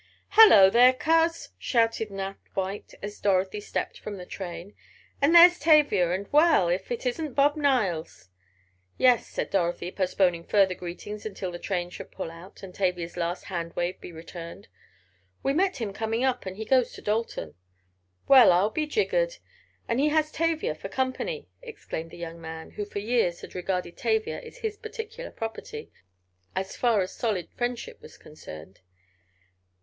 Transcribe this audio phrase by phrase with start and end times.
[0.29, 4.73] "Hello there, Coz!" shouted Nat White, as Dorothy stepped from the train.
[5.21, 6.69] "And there's Tavia—and well!
[6.69, 8.27] If it isn't Bob Niles!"
[8.97, 13.43] "Yes," said Dorothy, postponing further greetings until the train should pull out, and Tavia's last
[13.43, 14.67] hand wave be returned.
[15.43, 17.53] "We met him coming up, and he goes to Dalton."
[18.27, 19.35] "Well I'll be jiggered!
[19.87, 23.97] And he has Tavia for company!" exclaimed the young man, who for years had regarded
[23.97, 25.91] Tavia as his particular property,
[26.55, 28.79] as far as solid friendship was concerned.